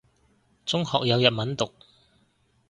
[0.65, 1.73] 中學有日文讀